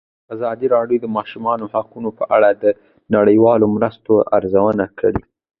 [0.35, 2.65] ازادي راډیو د د ماشومانو حقونه په اړه د
[3.15, 5.21] نړیوالو مرستو ارزونه کړې.